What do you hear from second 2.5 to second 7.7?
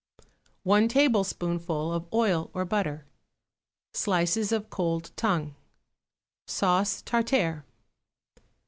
or butter. Slices of cold tongue. Sauce tartare.